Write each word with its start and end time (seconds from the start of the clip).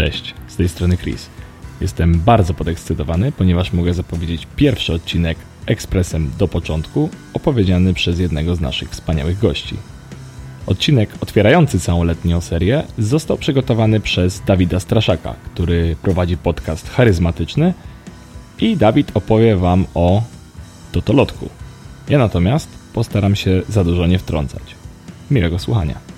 Cześć, 0.00 0.34
z 0.48 0.56
tej 0.56 0.68
strony 0.68 0.96
Chris. 0.96 1.28
Jestem 1.80 2.20
bardzo 2.20 2.54
podekscytowany, 2.54 3.32
ponieważ 3.32 3.72
mogę 3.72 3.94
zapowiedzieć 3.94 4.46
pierwszy 4.56 4.92
odcinek 4.92 5.38
ekspresem 5.66 6.30
do 6.38 6.48
początku, 6.48 7.10
opowiedziany 7.34 7.94
przez 7.94 8.18
jednego 8.18 8.56
z 8.56 8.60
naszych 8.60 8.90
wspaniałych 8.90 9.38
gości. 9.38 9.76
Odcinek 10.66 11.10
otwierający 11.20 11.80
całą 11.80 12.04
letnią 12.04 12.40
serię 12.40 12.82
został 12.98 13.36
przygotowany 13.36 14.00
przez 14.00 14.42
Dawida 14.46 14.80
Straszaka, 14.80 15.34
który 15.54 15.96
prowadzi 16.02 16.36
podcast 16.36 16.90
charyzmatyczny 16.90 17.74
i 18.58 18.76
Dawid 18.76 19.10
opowie 19.14 19.56
Wam 19.56 19.86
o 19.94 20.22
totolotku. 20.92 21.48
Ja 22.08 22.18
natomiast 22.18 22.68
postaram 22.92 23.36
się 23.36 23.62
za 23.68 23.84
dużo 23.84 24.06
nie 24.06 24.18
wtrącać. 24.18 24.62
Miłego 25.30 25.58
słuchania. 25.58 26.09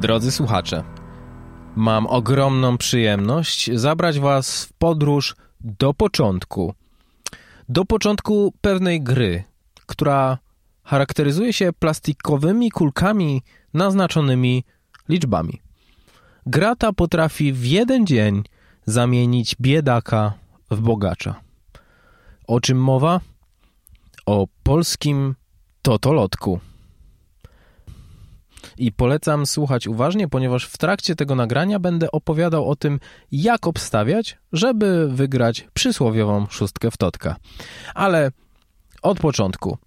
Drodzy 0.00 0.32
słuchacze, 0.32 0.84
mam 1.76 2.06
ogromną 2.06 2.78
przyjemność 2.78 3.70
zabrać 3.74 4.20
Was 4.20 4.64
w 4.64 4.72
podróż 4.72 5.36
do 5.60 5.94
początku. 5.94 6.74
Do 7.68 7.84
początku 7.84 8.54
pewnej 8.60 9.02
gry, 9.02 9.44
która 9.86 10.38
charakteryzuje 10.84 11.52
się 11.52 11.72
plastikowymi 11.72 12.70
kulkami 12.70 13.42
naznaczonymi 13.74 14.64
liczbami. 15.08 15.60
Gra 16.46 16.76
ta 16.76 16.92
potrafi 16.92 17.52
w 17.52 17.64
jeden 17.66 18.06
dzień 18.06 18.42
zamienić 18.86 19.56
biedaka 19.60 20.32
w 20.70 20.80
bogacza. 20.80 21.40
O 22.46 22.60
czym 22.60 22.82
mowa? 22.82 23.20
O 24.26 24.46
polskim 24.62 25.34
totolotku. 25.82 26.60
I 28.78 28.92
polecam 28.92 29.46
słuchać 29.46 29.86
uważnie, 29.86 30.28
ponieważ 30.28 30.66
w 30.66 30.78
trakcie 30.78 31.16
tego 31.16 31.34
nagrania 31.34 31.78
będę 31.78 32.10
opowiadał 32.10 32.70
o 32.70 32.76
tym, 32.76 33.00
jak 33.32 33.66
obstawiać, 33.66 34.38
żeby 34.52 35.08
wygrać 35.08 35.68
przysłowiową 35.74 36.46
szóstkę 36.50 36.90
w 36.90 36.96
totka. 36.96 37.36
Ale 37.94 38.30
od 39.02 39.18
początku. 39.20 39.78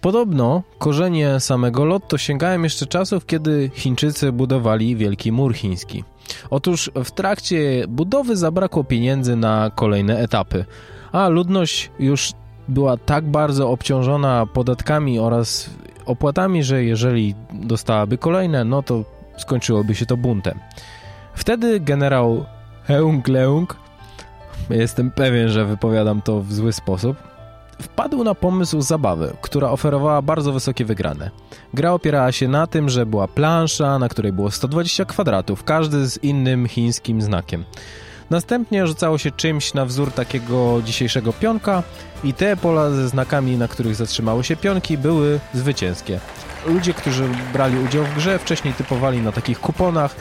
Podobno 0.00 0.62
korzenie 0.78 1.40
samego 1.40 1.84
lotto 1.84 2.18
sięgają 2.18 2.62
jeszcze 2.62 2.86
czasów, 2.86 3.26
kiedy 3.26 3.70
Chińczycy 3.74 4.32
budowali 4.32 4.96
Wielki 4.96 5.32
Mur 5.32 5.54
Chiński. 5.54 6.04
Otóż 6.50 6.90
w 7.04 7.10
trakcie 7.10 7.84
budowy 7.88 8.36
zabrakło 8.36 8.84
pieniędzy 8.84 9.36
na 9.36 9.70
kolejne 9.74 10.18
etapy, 10.18 10.64
a 11.12 11.28
ludność 11.28 11.90
już 11.98 12.32
była 12.68 12.96
tak 12.96 13.24
bardzo 13.24 13.70
obciążona 13.70 14.46
podatkami 14.46 15.18
oraz 15.18 15.70
opłatami, 16.06 16.62
że 16.62 16.84
jeżeli 16.84 17.34
dostałaby 17.52 18.18
kolejne, 18.18 18.64
no 18.64 18.82
to 18.82 19.04
skończyłoby 19.36 19.94
się 19.94 20.06
to 20.06 20.16
buntem. 20.16 20.58
Wtedy 21.34 21.80
generał 21.80 22.44
Heung 22.84 23.28
Leung, 23.28 23.76
jestem 24.70 25.10
pewien, 25.10 25.48
że 25.48 25.64
wypowiadam 25.64 26.22
to 26.22 26.40
w 26.40 26.52
zły 26.52 26.72
sposób, 26.72 27.16
wpadł 27.82 28.24
na 28.24 28.34
pomysł 28.34 28.80
zabawy, 28.80 29.36
która 29.40 29.70
oferowała 29.70 30.22
bardzo 30.22 30.52
wysokie 30.52 30.84
wygrane. 30.84 31.30
Gra 31.74 31.92
opierała 31.92 32.32
się 32.32 32.48
na 32.48 32.66
tym, 32.66 32.88
że 32.88 33.06
była 33.06 33.28
plansza, 33.28 33.98
na 33.98 34.08
której 34.08 34.32
było 34.32 34.50
120 34.50 35.04
kwadratów, 35.04 35.64
każdy 35.64 36.08
z 36.08 36.24
innym 36.24 36.68
chińskim 36.68 37.22
znakiem. 37.22 37.64
Następnie 38.34 38.86
rzucało 38.86 39.18
się 39.18 39.30
czymś 39.30 39.74
na 39.74 39.84
wzór 39.84 40.12
takiego 40.12 40.82
dzisiejszego 40.84 41.32
pionka 41.32 41.82
i 42.24 42.34
te 42.34 42.56
pola 42.56 42.90
ze 42.90 43.08
znakami, 43.08 43.56
na 43.56 43.68
których 43.68 43.94
zatrzymały 43.94 44.44
się 44.44 44.56
pionki, 44.56 44.98
były 44.98 45.40
zwycięskie. 45.52 46.20
Ludzie, 46.66 46.94
którzy 46.94 47.28
brali 47.52 47.78
udział 47.78 48.04
w 48.04 48.14
grze, 48.14 48.38
wcześniej 48.38 48.74
typowali 48.74 49.22
na 49.22 49.32
takich 49.32 49.60
kuponach, 49.60 50.16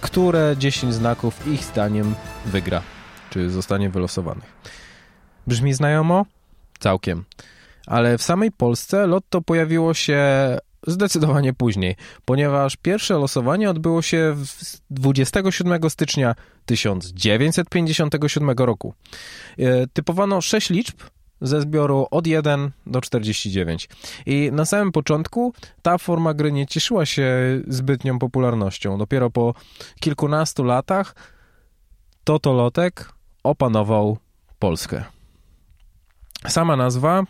które 0.00 0.54
10 0.58 0.94
znaków 0.94 1.46
ich 1.46 1.64
zdaniem 1.64 2.14
wygra, 2.44 2.82
czy 3.30 3.50
zostanie 3.50 3.90
wylosowanych. 3.90 4.52
Brzmi 5.46 5.74
znajomo? 5.74 6.26
Całkiem. 6.78 7.24
Ale 7.86 8.18
w 8.18 8.22
samej 8.22 8.52
Polsce 8.52 9.06
lotto 9.06 9.40
pojawiło 9.40 9.94
się 9.94 10.20
zdecydowanie 10.86 11.52
później, 11.52 11.96
ponieważ 12.24 12.76
pierwsze 12.76 13.14
losowanie 13.14 13.70
odbyło 13.70 14.02
się 14.02 14.36
27 14.90 15.90
stycznia 15.90 16.34
1957 16.66 18.50
roku. 18.50 18.94
E, 19.58 19.86
typowano 19.86 20.40
6 20.40 20.70
liczb 20.70 20.96
ze 21.40 21.60
zbioru 21.60 22.06
od 22.10 22.26
1 22.26 22.70
do 22.86 23.00
49. 23.00 23.88
I 24.26 24.50
na 24.52 24.64
samym 24.64 24.92
początku 24.92 25.52
ta 25.82 25.98
forma 25.98 26.34
gry 26.34 26.52
nie 26.52 26.66
cieszyła 26.66 27.06
się 27.06 27.26
zbytnią 27.68 28.18
popularnością. 28.18 28.98
Dopiero 28.98 29.30
po 29.30 29.54
kilkunastu 30.00 30.64
latach 30.64 31.14
Totolotek 32.24 33.12
opanował 33.42 34.18
Polskę. 34.58 35.04
Sama 36.48 36.76
nazwa 36.76 37.22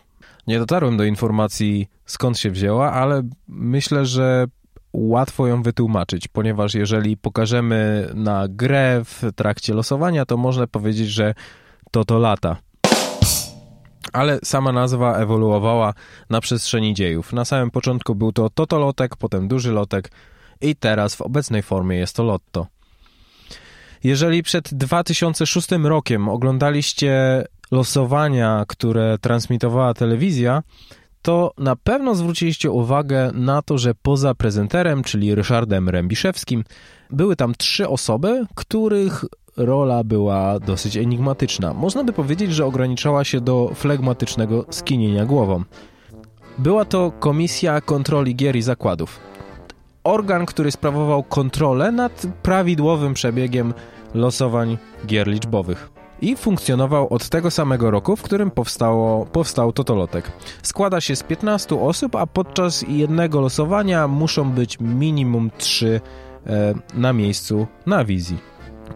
nie 0.47 0.59
dotarłem 0.59 0.97
do 0.97 1.03
informacji 1.03 1.89
skąd 2.05 2.39
się 2.39 2.51
wzięła, 2.51 2.91
ale 2.91 3.21
myślę, 3.47 4.05
że 4.05 4.45
łatwo 4.93 5.47
ją 5.47 5.63
wytłumaczyć, 5.63 6.27
ponieważ 6.27 6.73
jeżeli 6.73 7.17
pokażemy 7.17 8.09
na 8.13 8.47
grę 8.47 9.01
w 9.05 9.23
trakcie 9.35 9.73
losowania, 9.73 10.25
to 10.25 10.37
można 10.37 10.67
powiedzieć, 10.67 11.09
że 11.09 11.33
to 11.91 12.05
to 12.05 12.19
lata. 12.19 12.57
Ale 14.13 14.39
sama 14.43 14.71
nazwa 14.71 15.17
ewoluowała 15.17 15.93
na 16.29 16.41
przestrzeni 16.41 16.93
dziejów. 16.93 17.33
Na 17.33 17.45
samym 17.45 17.71
początku 17.71 18.15
był 18.15 18.31
to 18.31 18.49
Totolotek, 18.49 19.15
potem 19.15 19.47
Duży 19.47 19.71
Lotek 19.71 20.11
i 20.61 20.75
teraz 20.75 21.15
w 21.15 21.21
obecnej 21.21 21.61
formie 21.61 21.97
jest 21.97 22.15
to 22.15 22.23
Lotto. 22.23 22.67
Jeżeli 24.03 24.43
przed 24.43 24.73
2006 24.73 25.67
rokiem 25.83 26.29
oglądaliście 26.29 27.43
losowania, 27.71 28.65
które 28.67 29.17
transmitowała 29.17 29.93
telewizja, 29.93 30.63
to 31.21 31.51
na 31.57 31.75
pewno 31.75 32.15
zwróciliście 32.15 32.71
uwagę 32.71 33.31
na 33.33 33.61
to, 33.61 33.77
że 33.77 33.93
poza 34.01 34.35
prezenterem, 34.35 35.03
czyli 35.03 35.35
Ryszardem 35.35 35.89
Rębiszewskim, 35.89 36.63
były 37.09 37.35
tam 37.35 37.55
trzy 37.57 37.89
osoby, 37.89 38.45
których 38.55 39.25
rola 39.57 40.03
była 40.03 40.59
dosyć 40.59 40.97
enigmatyczna. 40.97 41.73
Można 41.73 42.03
by 42.03 42.13
powiedzieć, 42.13 42.53
że 42.53 42.65
ograniczała 42.65 43.23
się 43.23 43.41
do 43.41 43.71
flegmatycznego 43.75 44.65
skinienia 44.69 45.25
głową. 45.25 45.63
Była 46.57 46.85
to 46.85 47.11
Komisja 47.19 47.81
Kontroli 47.81 48.35
Gier 48.35 48.55
i 48.55 48.61
Zakładów. 48.61 49.19
Organ, 50.03 50.45
który 50.45 50.71
sprawował 50.71 51.23
kontrolę 51.23 51.91
nad 51.91 52.27
prawidłowym 52.43 53.13
przebiegiem 53.13 53.73
losowań 54.13 54.77
gier 55.07 55.27
liczbowych 55.27 55.96
i 56.21 56.35
funkcjonował 56.35 57.13
od 57.13 57.29
tego 57.29 57.51
samego 57.51 57.91
roku, 57.91 58.15
w 58.15 58.21
którym 58.21 58.51
powstało, 58.51 59.25
powstał 59.25 59.73
Totolotek. 59.73 60.31
Składa 60.63 61.01
się 61.01 61.15
z 61.15 61.23
15 61.23 61.81
osób, 61.81 62.15
a 62.15 62.27
podczas 62.27 62.85
jednego 62.87 63.41
losowania 63.41 64.07
muszą 64.07 64.51
być 64.51 64.79
minimum 64.79 65.51
3 65.57 66.01
e, 66.45 66.73
na 66.93 67.13
miejscu 67.13 67.67
na 67.85 68.05
wizji. 68.05 68.37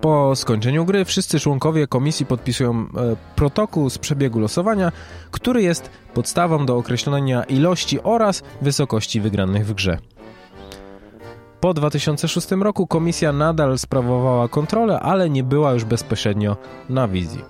Po 0.02 0.36
skończeniu 0.36 0.86
gry 0.86 1.06
wszyscy 1.06 1.40
członkowie 1.40 1.88
komisji 1.88 2.26
podpisują 2.26 2.72
e, 2.74 2.86
protokół 3.36 3.90
z 3.90 3.98
przebiegu 3.98 4.40
losowania, 4.40 4.92
który 5.32 5.62
jest 5.62 5.90
podstawą 6.14 6.66
do 6.66 6.78
określenia 6.78 7.44
ilości 7.44 8.04
oraz 8.04 8.44
wysokości 8.62 9.22
wygranych 9.22 9.66
w 9.66 9.74
grze. 9.74 9.98
Po 11.62 11.74
2006 11.74 12.52
roku 12.52 12.88
komisja 12.88 13.34
nadal 13.34 13.80
sprawowała 13.80 14.48
kontrolę, 14.48 15.00
ale 15.00 15.30
nie 15.30 15.44
była 15.44 15.74
już 15.74 15.86
bezpośrednio 15.86 16.58
na 16.90 17.08
wizji. 17.08 17.42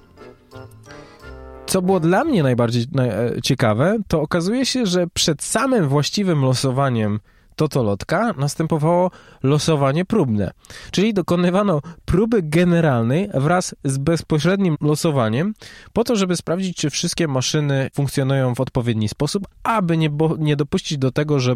Co 1.65 1.81
było 1.81 1.99
dla 1.99 2.23
mnie 2.23 2.43
najbardziej 2.43 2.85
e, 2.99 3.41
ciekawe, 3.41 3.97
to 4.07 4.21
okazuje 4.21 4.65
się, 4.65 4.85
że 4.85 5.07
przed 5.07 5.43
samym 5.43 5.87
właściwym 5.87 6.41
losowaniem 6.41 7.19
totolotka 7.55 8.33
następowało 8.37 9.11
losowanie 9.43 10.05
próbne. 10.05 10.51
Czyli 10.91 11.13
dokonywano 11.13 11.81
próby 12.05 12.41
generalnej 12.43 13.29
wraz 13.33 13.75
z 13.83 13.97
bezpośrednim 13.97 14.77
losowaniem 14.81 15.53
po 15.93 16.03
to, 16.03 16.15
żeby 16.15 16.35
sprawdzić, 16.35 16.77
czy 16.77 16.89
wszystkie 16.89 17.27
maszyny 17.27 17.89
funkcjonują 17.93 18.55
w 18.55 18.59
odpowiedni 18.59 19.09
sposób, 19.09 19.47
aby 19.63 19.97
nie, 19.97 20.09
nie 20.39 20.55
dopuścić 20.55 20.97
do 20.97 21.11
tego, 21.11 21.39
że 21.39 21.55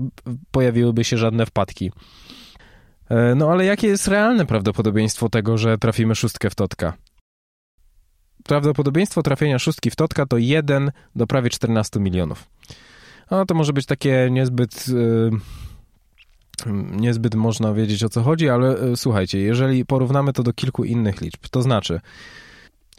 pojawiłyby 0.51 1.03
się 1.03 1.17
żadne 1.17 1.45
wpadki. 1.45 1.91
E, 3.09 3.35
no 3.35 3.51
ale 3.51 3.65
jakie 3.65 3.87
jest 3.87 4.07
realne 4.07 4.45
prawdopodobieństwo 4.45 5.29
tego, 5.29 5.57
że 5.57 5.77
trafimy 5.77 6.15
szóstkę 6.15 6.49
w 6.49 6.55
totka? 6.55 6.93
Prawdopodobieństwo 8.43 9.23
trafienia 9.23 9.59
szóstki 9.59 9.91
w 9.91 9.95
totka 9.95 10.25
to 10.25 10.37
1 10.37 10.91
do 11.15 11.27
prawie 11.27 11.49
14 11.49 11.99
milionów. 11.99 12.47
No 13.31 13.45
to 13.45 13.55
może 13.55 13.73
być 13.73 13.85
takie 13.85 14.27
niezbyt... 14.31 14.87
Yy, 14.87 15.31
niezbyt 16.91 17.35
można 17.35 17.73
wiedzieć 17.73 18.03
o 18.03 18.09
co 18.09 18.23
chodzi, 18.23 18.49
ale 18.49 18.67
yy, 18.67 18.97
słuchajcie, 18.97 19.39
jeżeli 19.39 19.85
porównamy 19.85 20.33
to 20.33 20.43
do 20.43 20.53
kilku 20.53 20.83
innych 20.83 21.21
liczb, 21.21 21.47
to 21.51 21.61
znaczy 21.61 22.01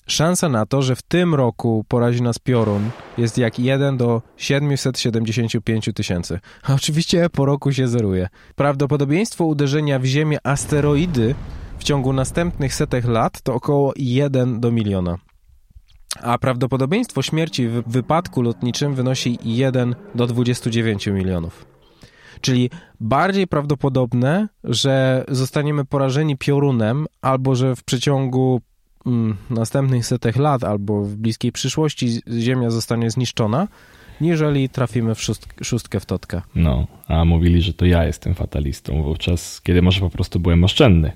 szansa 0.06 0.48
na 0.48 0.66
to, 0.66 0.82
że 0.82 0.96
w 0.96 1.02
tym 1.02 1.34
roku 1.34 1.84
porazi 1.88 2.22
nas 2.22 2.38
piorun 2.38 2.90
jest 3.18 3.38
jak 3.38 3.58
1 3.58 3.96
do 3.96 4.22
775 4.36 5.90
tysięcy. 5.94 6.40
A 6.62 6.74
oczywiście 6.74 7.30
po 7.30 7.46
roku 7.46 7.72
się 7.72 7.88
zeruje. 7.88 8.28
Prawdopodobieństwo 8.54 9.44
uderzenia 9.44 9.98
w 9.98 10.04
Ziemię 10.04 10.38
asteroidy 10.44 11.34
w 11.78 11.84
ciągu 11.84 12.12
następnych 12.12 12.74
setek 12.74 13.04
lat 13.04 13.40
to 13.42 13.54
około 13.54 13.92
1 13.96 14.60
do 14.60 14.70
miliona. 14.70 15.16
A 16.22 16.38
prawdopodobieństwo 16.38 17.22
śmierci 17.22 17.68
w 17.68 17.82
wypadku 17.86 18.42
lotniczym 18.42 18.94
wynosi 18.94 19.38
1 19.44 19.94
do 20.14 20.26
29 20.26 21.06
milionów. 21.06 21.66
Czyli 22.40 22.70
bardziej 23.00 23.46
prawdopodobne, 23.46 24.48
że 24.64 25.24
zostaniemy 25.28 25.84
porażeni 25.84 26.36
piorunem, 26.36 27.06
albo 27.22 27.54
że 27.54 27.76
w 27.76 27.84
przeciągu 27.84 28.60
następnych 29.50 30.06
setek 30.06 30.36
lat, 30.36 30.64
albo 30.64 31.02
w 31.02 31.16
bliskiej 31.16 31.52
przyszłości 31.52 32.20
Ziemia 32.38 32.70
zostanie 32.70 33.10
zniszczona, 33.10 33.68
niżeli 34.20 34.68
trafimy 34.68 35.14
w 35.14 35.22
szóst 35.22 35.48
szóstkę 35.62 36.00
w 36.00 36.06
totkę. 36.06 36.42
No, 36.54 36.86
a 37.08 37.24
mówili, 37.24 37.62
że 37.62 37.72
to 37.72 37.86
ja 37.86 38.04
jestem 38.04 38.34
fatalistą 38.34 39.02
wówczas, 39.02 39.60
kiedy 39.60 39.82
może 39.82 40.00
po 40.00 40.10
prostu 40.10 40.40
byłem 40.40 40.64
oszczędny, 40.64 41.12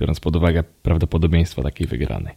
biorąc 0.00 0.20
pod 0.20 0.36
uwagę 0.36 0.64
prawdopodobieństwo 0.82 1.62
takiej 1.62 1.86
wygranej. 1.86 2.34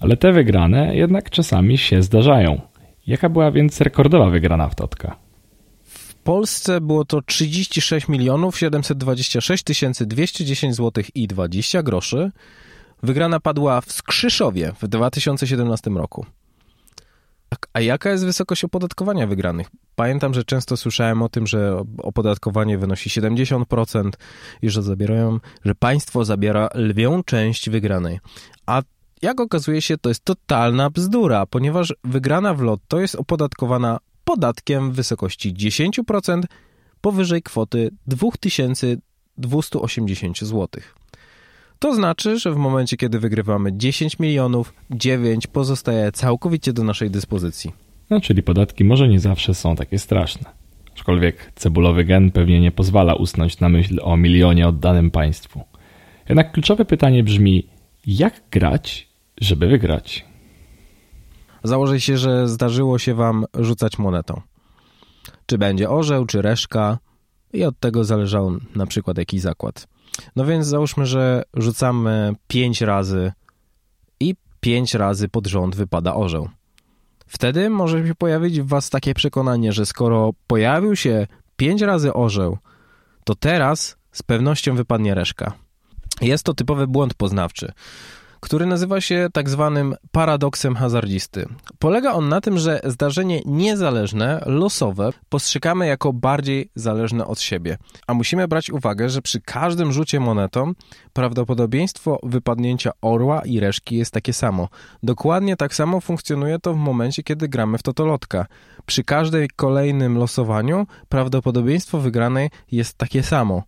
Ale 0.00 0.16
te 0.16 0.32
wygrane 0.32 0.96
jednak 0.96 1.30
czasami 1.30 1.78
się 1.78 2.02
zdarzają. 2.02 2.60
Jaka 3.06 3.28
była 3.28 3.50
więc 3.50 3.80
rekordowa 3.80 4.30
wygrana 4.30 4.68
w 4.68 4.74
Totka? 4.74 5.16
W 5.84 6.14
Polsce 6.14 6.80
było 6.80 7.04
to 7.04 7.22
36 7.22 8.08
milionów 8.08 8.58
726 8.58 9.64
210 10.06 10.74
zł 10.76 11.04
i 11.14 11.28
20 11.28 11.82
groszy. 11.82 12.30
Wygrana 13.04 13.40
padła 13.40 13.80
w 13.80 13.92
Skrzyszowie 13.92 14.72
w 14.80 14.88
2017 14.88 15.90
roku. 15.90 16.26
A 17.72 17.80
jaka 17.80 18.10
jest 18.10 18.24
wysokość 18.24 18.64
opodatkowania 18.64 19.26
wygranych? 19.26 19.66
Pamiętam, 19.94 20.34
że 20.34 20.44
często 20.44 20.76
słyszałem 20.76 21.22
o 21.22 21.28
tym, 21.28 21.46
że 21.46 21.82
opodatkowanie 21.98 22.78
wynosi 22.78 23.10
70% 23.10 24.10
i 24.62 24.70
że 24.70 24.82
zabierają, 24.82 25.40
że 25.64 25.74
państwo 25.74 26.24
zabiera 26.24 26.68
lwią 26.74 27.22
część 27.22 27.70
wygranej. 27.70 28.20
A 28.66 28.82
jak 29.22 29.40
okazuje 29.40 29.82
się, 29.82 29.98
to 29.98 30.08
jest 30.08 30.24
totalna 30.24 30.90
bzdura, 30.90 31.46
ponieważ 31.46 31.94
wygrana 32.04 32.54
w 32.54 32.60
lotto 32.60 33.00
jest 33.00 33.14
opodatkowana 33.14 33.98
podatkiem 34.24 34.92
w 34.92 34.94
wysokości 34.94 35.54
10% 35.54 36.42
powyżej 37.00 37.42
kwoty 37.42 37.90
2280 38.06 40.38
zł. 40.38 40.68
To 41.78 41.94
znaczy, 41.94 42.38
że 42.38 42.52
w 42.52 42.56
momencie, 42.56 42.96
kiedy 42.96 43.18
wygrywamy 43.18 43.72
10 43.76 44.18
milionów, 44.18 44.74
9 44.90 45.46
pozostaje 45.46 46.12
całkowicie 46.12 46.72
do 46.72 46.84
naszej 46.84 47.10
dyspozycji. 47.10 47.72
No, 48.10 48.20
czyli 48.20 48.42
podatki 48.42 48.84
może 48.84 49.08
nie 49.08 49.20
zawsze 49.20 49.54
są 49.54 49.76
takie 49.76 49.98
straszne. 49.98 50.50
Aczkolwiek 50.92 51.52
cebulowy 51.54 52.04
gen 52.04 52.30
pewnie 52.30 52.60
nie 52.60 52.72
pozwala 52.72 53.14
usnąć 53.14 53.60
na 53.60 53.68
myśl 53.68 54.00
o 54.02 54.16
milionie 54.16 54.68
oddanym 54.68 55.10
państwu. 55.10 55.60
Jednak 56.28 56.52
kluczowe 56.52 56.84
pytanie 56.84 57.24
brzmi, 57.24 57.68
jak 58.06 58.42
grać, 58.50 59.08
żeby 59.40 59.66
wygrać? 59.66 60.24
Założę 61.64 62.00
się, 62.00 62.18
że 62.18 62.48
zdarzyło 62.48 62.98
się 62.98 63.14
wam 63.14 63.44
rzucać 63.58 63.98
monetą. 63.98 64.40
Czy 65.46 65.58
będzie 65.58 65.90
orzeł, 65.90 66.26
czy 66.26 66.42
reszka 66.42 66.98
i 67.52 67.64
od 67.64 67.78
tego 67.80 68.04
zależał 68.04 68.52
na 68.74 68.86
przykład 68.86 69.18
jakiś 69.18 69.40
zakład. 69.40 69.86
No 70.36 70.44
więc 70.44 70.66
załóżmy, 70.66 71.06
że 71.06 71.42
rzucamy 71.54 72.34
5 72.48 72.80
razy 72.80 73.32
i 74.20 74.34
5 74.60 74.94
razy 74.94 75.28
pod 75.28 75.46
rząd 75.46 75.76
wypada 75.76 76.14
orzeł. 76.14 76.48
Wtedy 77.26 77.70
może 77.70 78.06
się 78.06 78.14
pojawić 78.14 78.60
w 78.60 78.66
was 78.66 78.90
takie 78.90 79.14
przekonanie, 79.14 79.72
że 79.72 79.86
skoro 79.86 80.30
pojawił 80.46 80.96
się 80.96 81.26
5 81.56 81.82
razy 81.82 82.12
orzeł, 82.12 82.58
to 83.24 83.34
teraz 83.34 83.96
z 84.12 84.22
pewnością 84.22 84.76
wypadnie 84.76 85.14
reszka. 85.14 85.52
Jest 86.20 86.44
to 86.44 86.54
typowy 86.54 86.86
błąd 86.86 87.14
poznawczy 87.14 87.72
który 88.44 88.66
nazywa 88.66 89.00
się 89.00 89.28
tak 89.32 89.50
zwanym 89.50 89.94
paradoksem 90.12 90.76
hazardzisty. 90.76 91.46
Polega 91.78 92.12
on 92.12 92.28
na 92.28 92.40
tym, 92.40 92.58
że 92.58 92.80
zdarzenie 92.84 93.42
niezależne, 93.46 94.42
losowe, 94.46 95.10
postrzegamy 95.28 95.86
jako 95.86 96.12
bardziej 96.12 96.70
zależne 96.74 97.26
od 97.26 97.40
siebie. 97.40 97.78
A 98.06 98.14
musimy 98.14 98.48
brać 98.48 98.70
uwagę, 98.70 99.08
że 99.08 99.22
przy 99.22 99.40
każdym 99.40 99.92
rzucie 99.92 100.20
monetą 100.20 100.72
prawdopodobieństwo 101.12 102.18
wypadnięcia 102.22 102.90
orła 103.00 103.40
i 103.40 103.60
reszki 103.60 103.96
jest 103.96 104.10
takie 104.10 104.32
samo. 104.32 104.68
Dokładnie 105.02 105.56
tak 105.56 105.74
samo 105.74 106.00
funkcjonuje 106.00 106.58
to 106.58 106.74
w 106.74 106.76
momencie, 106.76 107.22
kiedy 107.22 107.48
gramy 107.48 107.78
w 107.78 107.82
totolotka. 107.82 108.46
Przy 108.86 109.04
każdej 109.04 109.48
kolejnym 109.56 110.18
losowaniu 110.18 110.86
prawdopodobieństwo 111.08 111.98
wygranej 111.98 112.50
jest 112.72 112.98
takie 112.98 113.22
samo. 113.22 113.62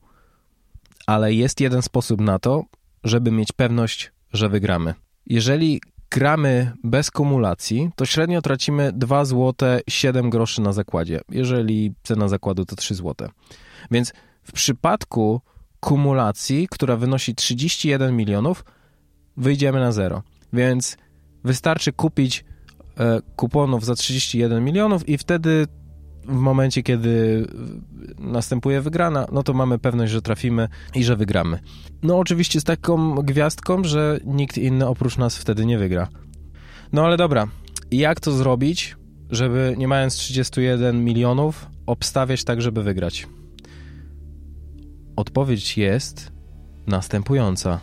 Ale 1.07 1.35
jest 1.35 1.61
jeden 1.61 1.83
sposób 1.83 2.21
na 2.21 2.39
to, 2.39 2.65
żeby 3.05 3.31
mieć 3.31 3.53
pewność 3.53 4.16
że 4.37 4.49
wygramy. 4.49 4.95
Jeżeli 5.27 5.81
gramy 6.11 6.73
bez 6.85 7.11
kumulacji, 7.11 7.91
to 7.97 8.07
średnio 8.07 8.43
tracimy 8.43 8.93
2 8.93 9.25
zł 9.25 9.79
7 9.89 10.31
groszy 10.31 10.61
na 10.61 10.73
zakładzie, 10.73 11.21
jeżeli 11.29 11.95
cena 12.03 12.29
zakładu 12.29 12.65
to 12.65 12.77
3 12.77 12.95
zł. 12.95 13.29
Więc 13.91 14.13
w 14.43 14.53
przypadku 14.53 15.41
kumulacji, 15.81 16.69
która 16.71 16.97
wynosi 16.97 17.35
31 17.35 18.17
milionów, 18.17 18.65
wyjdziemy 19.37 19.81
na 19.81 19.93
zero. 19.93 20.23
Więc 20.53 20.97
wystarczy 21.45 21.93
kupić 21.93 22.45
e, 22.99 23.21
kuponów 23.37 23.85
za 23.85 23.95
31 23.95 24.65
milionów 24.65 25.09
i 25.09 25.19
wtedy 25.19 25.67
w 26.29 26.37
momencie, 26.37 26.83
kiedy 26.83 27.47
następuje 28.19 28.81
wygrana, 28.81 29.27
no 29.33 29.43
to 29.43 29.53
mamy 29.53 29.79
pewność, 29.79 30.13
że 30.13 30.23
trafimy 30.23 30.69
i 30.95 31.05
że 31.05 31.17
wygramy. 31.17 31.59
No 32.03 32.19
oczywiście 32.19 32.61
z 32.61 32.65
taką 32.65 33.15
gwiazdką, 33.15 33.85
że 33.85 34.21
nikt 34.25 34.59
inny 34.59 34.87
oprócz 34.87 35.19
nas 35.19 35.39
wtedy 35.39 35.67
nie 35.67 35.79
wygra. 35.79 36.09
No 36.93 37.05
ale 37.05 37.17
dobra, 37.17 37.49
jak 37.91 38.21
to 38.21 38.33
zrobić, 38.33 38.97
żeby 39.31 39.75
nie 39.79 39.89
mając 39.89 40.15
31 40.15 41.05
milionów, 41.05 41.67
obstawiać 41.87 42.45
tak, 42.45 42.63
żeby 42.63 42.83
wygrać? 42.83 43.27
Odpowiedź 45.17 45.79
jest 45.79 46.33
następująca. 46.87 47.81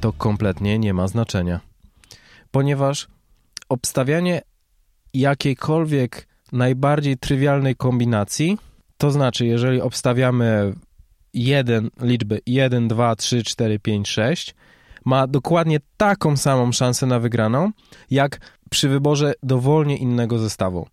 To 0.00 0.12
kompletnie 0.12 0.78
nie 0.78 0.94
ma 0.94 1.08
znaczenia. 1.08 1.60
Ponieważ 2.50 3.08
obstawianie 3.68 4.42
jakiejkolwiek 5.14 6.29
najbardziej 6.52 7.16
trywialnej 7.16 7.76
kombinacji, 7.76 8.58
to 8.96 9.10
znaczy, 9.10 9.46
jeżeli 9.46 9.80
obstawiamy 9.80 10.74
jeden, 11.34 11.90
liczby 12.02 12.40
1, 12.46 12.88
2, 12.88 13.16
3, 13.16 13.44
4, 13.44 13.78
5, 13.78 14.08
6, 14.08 14.54
ma 15.04 15.26
dokładnie 15.26 15.78
taką 15.96 16.36
samą 16.36 16.72
szansę 16.72 17.06
na 17.06 17.20
wygraną, 17.20 17.70
jak 18.10 18.40
przy 18.70 18.88
wyborze 18.88 19.32
dowolnie 19.42 19.96
innego 19.96 20.38
zestawu. 20.38 20.86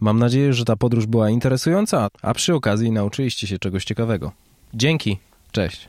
Mam 0.00 0.18
nadzieję, 0.18 0.52
że 0.52 0.64
ta 0.64 0.76
podróż 0.76 1.06
była 1.06 1.30
interesująca, 1.30 2.08
a 2.22 2.34
przy 2.34 2.54
okazji 2.54 2.92
nauczyliście 2.92 3.46
się 3.46 3.58
czegoś 3.58 3.84
ciekawego. 3.84 4.32
Dzięki, 4.74 5.18
cześć. 5.52 5.88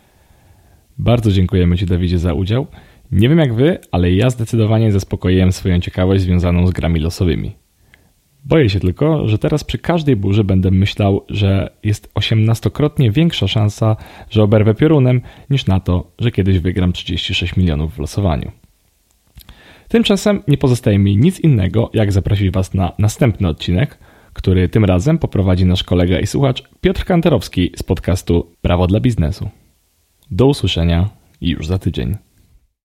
Bardzo 0.97 1.31
dziękujemy 1.31 1.77
Ci, 1.77 1.85
Dawidzie, 1.85 2.19
za 2.19 2.33
udział. 2.33 2.67
Nie 3.11 3.29
wiem 3.29 3.37
jak 3.37 3.53
Wy, 3.53 3.79
ale 3.91 4.11
ja 4.11 4.29
zdecydowanie 4.29 4.91
zaspokoiłem 4.91 5.51
swoją 5.51 5.79
ciekawość 5.79 6.23
związaną 6.23 6.67
z 6.67 6.71
grami 6.71 6.99
losowymi. 6.99 7.55
Boję 8.45 8.69
się 8.69 8.79
tylko, 8.79 9.27
że 9.27 9.37
teraz 9.37 9.63
przy 9.63 9.77
każdej 9.77 10.15
burzy 10.15 10.43
będę 10.43 10.71
myślał, 10.71 11.25
że 11.29 11.69
jest 11.83 12.11
osiemnastokrotnie 12.15 13.11
większa 13.11 13.47
szansa, 13.47 13.95
że 14.29 14.43
oberwę 14.43 14.73
piorunem, 14.75 15.21
niż 15.49 15.65
na 15.65 15.79
to, 15.79 16.11
że 16.19 16.31
kiedyś 16.31 16.59
wygram 16.59 16.93
36 16.93 17.55
milionów 17.55 17.95
w 17.95 17.99
losowaniu. 17.99 18.51
Tymczasem 19.87 20.43
nie 20.47 20.57
pozostaje 20.57 20.99
mi 20.99 21.17
nic 21.17 21.39
innego, 21.39 21.89
jak 21.93 22.11
zaprosić 22.11 22.51
Was 22.51 22.73
na 22.73 22.91
następny 22.99 23.47
odcinek, 23.47 23.97
który 24.33 24.69
tym 24.69 24.85
razem 24.85 25.17
poprowadzi 25.17 25.65
nasz 25.65 25.83
kolega 25.83 26.19
i 26.19 26.27
słuchacz 26.27 26.63
Piotr 26.81 27.05
Kanterowski 27.05 27.71
z 27.75 27.83
podcastu 27.83 28.51
Prawo 28.61 28.87
dla 28.87 28.99
biznesu. 28.99 29.49
Do 30.31 30.45
usłyszenia 30.45 31.09
już 31.41 31.67
za 31.67 31.79
tydzień. 31.79 32.28